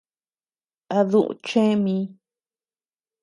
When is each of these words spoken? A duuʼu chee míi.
A 0.95 0.99
duuʼu 1.09 1.31
chee 1.47 1.73
míi. 1.83 2.03